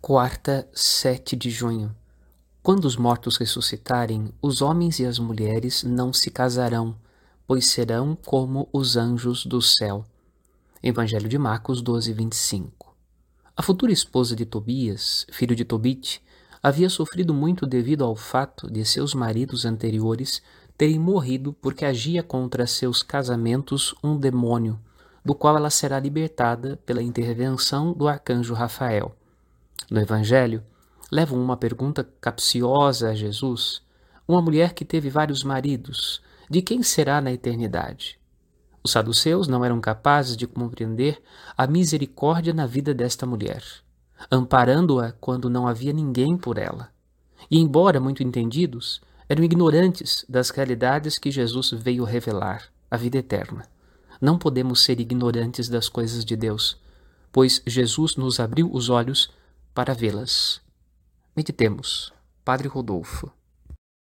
[0.00, 1.94] Quarta, 7 de junho.
[2.62, 6.96] Quando os mortos ressuscitarem, os homens e as mulheres não se casarão,
[7.48, 10.04] pois serão como os anjos do céu.
[10.80, 12.96] Evangelho de Marcos 12, 25.
[13.56, 16.22] A futura esposa de Tobias, filho de Tobit,
[16.62, 20.40] havia sofrido muito devido ao fato de seus maridos anteriores
[20.76, 24.78] terem morrido porque agia contra seus casamentos um demônio,
[25.24, 29.17] do qual ela será libertada pela intervenção do arcanjo Rafael
[29.90, 30.62] no Evangelho
[31.10, 33.82] levam uma pergunta capciosa a Jesus.
[34.26, 38.18] Uma mulher que teve vários maridos, de quem será na eternidade?
[38.82, 41.20] Os saduceus não eram capazes de compreender
[41.56, 43.62] a misericórdia na vida desta mulher,
[44.30, 46.90] amparando-a quando não havia ninguém por ela.
[47.50, 53.64] E, embora muito entendidos, eram ignorantes das realidades que Jesus veio revelar, a vida eterna.
[54.20, 56.80] Não podemos ser ignorantes das coisas de Deus,
[57.30, 59.30] pois Jesus nos abriu os olhos
[59.78, 60.60] para vê-las.
[61.36, 62.12] Meditemos.
[62.44, 63.37] Padre Rodolfo.